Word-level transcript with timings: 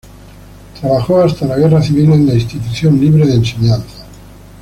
Trabajó 0.79 1.21
hasta 1.21 1.45
la 1.45 1.57
Guerra 1.59 1.79
Civil 1.79 2.11
en 2.13 2.25
la 2.25 2.33
Institución 2.33 2.99
Libre 2.99 3.23
de 3.23 3.35
Enseñanza. 3.35 4.07